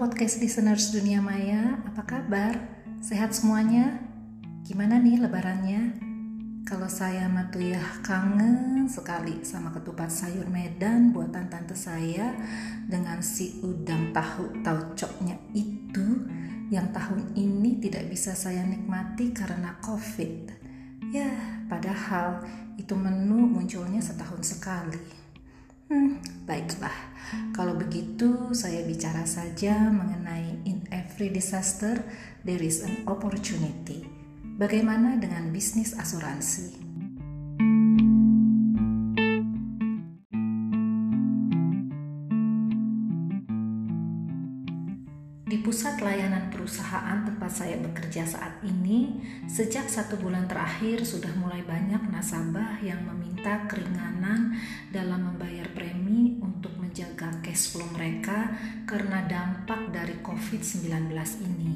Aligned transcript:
podcast 0.00 0.40
listeners 0.40 0.96
dunia 0.96 1.20
maya, 1.20 1.76
apa 1.84 2.00
kabar? 2.08 2.56
Sehat 3.04 3.36
semuanya? 3.36 4.00
Gimana 4.64 4.96
nih 4.96 5.20
lebarannya? 5.20 5.92
Kalau 6.64 6.88
saya 6.88 7.28
Matuyah 7.28 8.00
kangen 8.00 8.88
sekali 8.88 9.44
sama 9.44 9.68
ketupat 9.68 10.08
sayur 10.08 10.48
Medan 10.48 11.12
buatan 11.12 11.52
tante 11.52 11.76
saya 11.76 12.32
dengan 12.88 13.20
si 13.20 13.60
udang 13.60 14.08
tahu 14.16 14.64
taucoknya 14.64 15.36
itu 15.52 16.24
yang 16.72 16.88
tahun 16.88 17.36
ini 17.36 17.76
tidak 17.76 18.08
bisa 18.08 18.32
saya 18.32 18.64
nikmati 18.64 19.36
karena 19.36 19.76
covid. 19.84 20.48
Ya, 21.12 21.28
padahal 21.68 22.40
itu 22.80 22.96
menu 22.96 23.44
munculnya 23.44 24.00
setahun 24.00 24.48
sekali. 24.48 25.17
Hmm, 25.88 26.20
baiklah. 26.44 26.92
Kalau 27.56 27.72
begitu, 27.72 28.52
saya 28.52 28.84
bicara 28.84 29.24
saja 29.24 29.88
mengenai 29.88 30.60
in 30.68 30.84
every 30.92 31.32
disaster 31.32 32.04
there 32.44 32.60
is 32.60 32.84
an 32.84 33.08
opportunity. 33.08 34.04
Bagaimana 34.60 35.16
dengan 35.16 35.48
bisnis 35.48 35.96
asuransi? 35.96 36.87
Di 45.48 45.64
pusat 45.64 46.04
layanan 46.04 46.52
perusahaan 46.52 47.24
tempat 47.24 47.48
saya 47.48 47.80
bekerja 47.80 48.28
saat 48.28 48.60
ini, 48.60 49.24
sejak 49.48 49.88
satu 49.88 50.20
bulan 50.20 50.44
terakhir 50.44 51.08
sudah 51.08 51.32
mulai 51.40 51.64
banyak 51.64 52.04
nasabah 52.12 52.76
yang 52.84 53.00
meminta 53.08 53.64
keringanan 53.64 54.52
dalam 54.92 55.24
membayar 55.24 55.64
premi 55.72 56.36
untuk 56.44 56.76
menjaga 56.76 57.32
cash 57.40 57.72
flow 57.72 57.88
mereka 57.96 58.52
karena 58.84 59.24
dampak 59.24 59.88
dari 59.88 60.20
COVID-19 60.20 61.16
ini. 61.40 61.74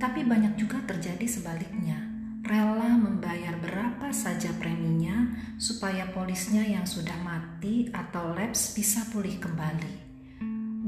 Tapi 0.00 0.24
banyak 0.24 0.56
juga 0.56 0.80
terjadi 0.88 1.28
sebaliknya, 1.28 2.00
rela 2.48 2.96
membayar 2.96 3.60
berapa 3.60 4.08
saja 4.08 4.56
preminya 4.56 5.36
supaya 5.60 6.08
polisnya 6.16 6.64
yang 6.64 6.88
sudah 6.88 7.20
mati 7.20 7.92
atau 7.92 8.32
lapse 8.32 8.72
bisa 8.72 9.04
pulih 9.12 9.36
kembali. 9.36 10.09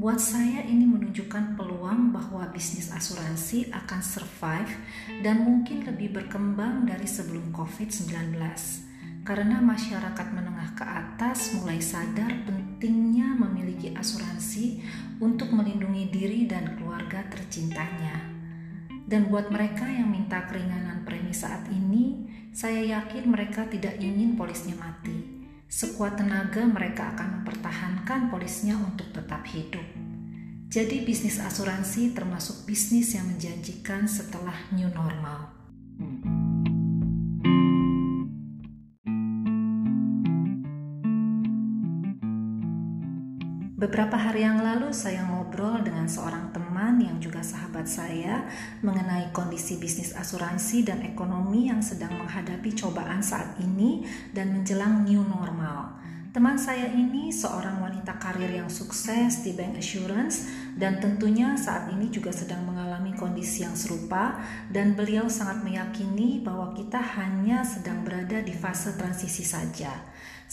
Buat 0.03 0.19
saya 0.19 0.67
ini 0.67 0.83
menunjukkan 0.83 1.55
peluang 1.55 2.11
bahwa 2.11 2.51
bisnis 2.51 2.91
asuransi 2.91 3.71
akan 3.71 4.03
survive 4.03 4.67
dan 5.23 5.47
mungkin 5.47 5.87
lebih 5.87 6.11
berkembang 6.11 6.83
dari 6.83 7.07
sebelum 7.07 7.55
COVID-19. 7.55 8.35
Karena 9.23 9.63
masyarakat 9.63 10.27
menengah 10.35 10.75
ke 10.75 10.83
atas 10.83 11.55
mulai 11.55 11.79
sadar 11.79 12.35
pentingnya 12.43 13.31
memiliki 13.47 13.95
asuransi 13.95 14.83
untuk 15.23 15.55
melindungi 15.55 16.11
diri 16.11 16.51
dan 16.51 16.75
keluarga 16.75 17.23
tercintanya. 17.31 18.27
Dan 19.07 19.31
buat 19.31 19.47
mereka 19.55 19.87
yang 19.87 20.11
minta 20.11 20.43
keringanan 20.51 21.07
premi 21.07 21.31
saat 21.31 21.63
ini, 21.71 22.27
saya 22.51 22.99
yakin 22.99 23.23
mereka 23.31 23.71
tidak 23.71 23.95
ingin 24.03 24.35
polisnya 24.35 24.75
mati 24.75 25.22
Sekuat 25.73 26.21
tenaga 26.21 26.61
mereka 26.69 27.17
akan 27.17 27.41
mempertahankan 27.41 28.29
polisnya 28.29 28.77
untuk 28.77 29.09
tetap 29.09 29.41
hidup. 29.49 29.81
Jadi 30.69 31.01
bisnis 31.01 31.41
asuransi 31.41 32.13
termasuk 32.13 32.69
bisnis 32.69 33.17
yang 33.17 33.25
menjanjikan 33.25 34.05
setelah 34.05 34.53
new 34.69 34.85
normal. 34.93 35.49
Beberapa 43.81 44.13
hari 44.13 44.45
yang 44.45 44.61
lalu 44.61 44.93
saya 44.93 45.25
ngobrol 45.25 45.81
dengan 45.81 46.05
seorang 46.05 46.53
teman 46.53 47.01
yang 47.01 47.17
juga 47.17 47.41
sahabat 47.41 47.89
saya 47.89 48.45
mengenai 48.85 49.33
kondisi 49.63 49.79
bisnis 49.79 50.11
asuransi 50.11 50.83
dan 50.83 50.99
ekonomi 51.07 51.71
yang 51.71 51.79
sedang 51.79 52.11
menghadapi 52.19 52.75
cobaan 52.75 53.23
saat 53.23 53.55
ini 53.63 54.03
dan 54.35 54.51
menjelang 54.51 55.07
new 55.07 55.23
normal. 55.23 56.03
Teman 56.35 56.59
saya 56.59 56.91
ini 56.91 57.31
seorang 57.31 57.79
wanita 57.79 58.19
karir 58.19 58.51
yang 58.51 58.67
sukses 58.67 59.39
di 59.39 59.55
Bank 59.55 59.79
Assurance 59.79 60.51
dan 60.75 60.99
tentunya 60.99 61.55
saat 61.55 61.87
ini 61.95 62.11
juga 62.11 62.35
sedang 62.35 62.67
mengalami 62.67 63.15
kondisi 63.15 63.63
yang 63.63 63.71
serupa 63.71 64.35
dan 64.67 64.99
beliau 64.99 65.31
sangat 65.31 65.63
meyakini 65.63 66.43
bahwa 66.43 66.75
kita 66.75 66.99
hanya 66.99 67.63
sedang 67.63 68.03
berada 68.03 68.43
di 68.43 68.51
fase 68.51 68.91
transisi 68.99 69.47
saja. 69.47 69.95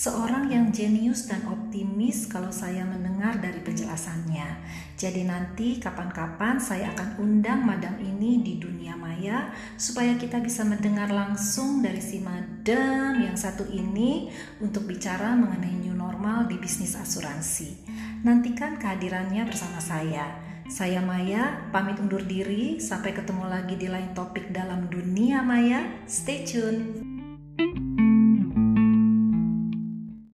Seorang 0.00 0.48
yang 0.48 0.72
jenius 0.72 1.28
dan 1.28 1.44
optimis 1.44 2.24
kalau 2.24 2.48
saya 2.48 2.88
mendengar 2.88 3.36
dari 3.36 3.60
penjelasannya. 3.60 4.48
Jadi 4.96 5.28
nanti 5.28 5.76
kapan-kapan 5.76 6.56
saya 6.56 6.88
akan 6.96 7.20
undang 7.20 7.68
madam 7.68 8.00
ini 8.00 8.40
di 8.40 8.56
dunia 8.56 8.96
maya 8.96 9.52
supaya 9.76 10.16
kita 10.16 10.40
bisa 10.40 10.64
mendengar 10.64 11.12
langsung 11.12 11.84
dari 11.84 12.00
si 12.00 12.16
madam 12.16 13.20
yang 13.20 13.36
satu 13.36 13.68
ini 13.68 14.32
untuk 14.64 14.88
bicara 14.88 15.36
mengenai 15.36 15.84
new 15.84 15.92
normal 15.92 16.48
di 16.48 16.56
bisnis 16.56 16.96
asuransi. 16.96 17.84
Nantikan 18.24 18.80
kehadirannya 18.80 19.44
bersama 19.44 19.84
saya. 19.84 20.32
Saya 20.64 21.04
Maya, 21.04 21.68
pamit 21.76 22.00
undur 22.00 22.24
diri. 22.24 22.80
Sampai 22.80 23.12
ketemu 23.12 23.52
lagi 23.52 23.76
di 23.76 23.84
lain 23.84 24.16
topik 24.16 24.48
dalam 24.48 24.88
dunia 24.88 25.44
maya. 25.44 25.84
Stay 26.08 26.48
tune. 26.48 26.99